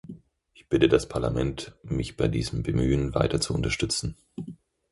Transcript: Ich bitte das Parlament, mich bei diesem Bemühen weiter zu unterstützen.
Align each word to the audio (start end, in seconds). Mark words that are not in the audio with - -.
Ich 0.55 0.67
bitte 0.67 0.87
das 0.87 1.07
Parlament, 1.07 1.75
mich 1.83 2.17
bei 2.17 2.27
diesem 2.27 2.63
Bemühen 2.63 3.13
weiter 3.13 3.39
zu 3.39 3.53
unterstützen. 3.53 4.17